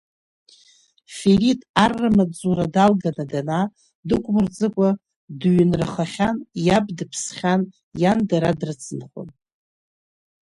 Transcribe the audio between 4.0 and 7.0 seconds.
дук мырҵыкәа дыҩнрахахьан, иаб